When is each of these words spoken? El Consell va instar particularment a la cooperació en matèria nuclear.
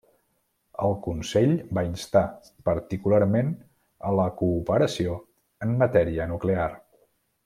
El 0.85 0.93
Consell 1.07 1.51
va 1.77 1.83
instar 1.89 2.23
particularment 2.69 3.51
a 4.09 4.15
la 4.21 4.25
cooperació 4.43 5.19
en 5.67 5.77
matèria 5.87 6.27
nuclear. 6.37 6.67